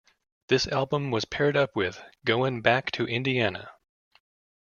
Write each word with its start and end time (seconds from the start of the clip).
This 0.47 0.65
album 0.67 1.11
was 1.11 1.25
paired 1.25 1.55
up 1.55 1.75
with 1.75 2.01
"Goin' 2.25 2.61
Back 2.61 2.89
to 2.93 3.05
Indiana". 3.05 3.69